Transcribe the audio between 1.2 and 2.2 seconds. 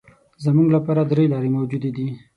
لارې موجودې دي.